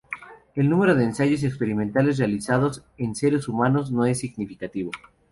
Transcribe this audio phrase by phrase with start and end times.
[0.55, 4.89] El número de ensayos experimentales realizados en seres humanos no es significativo.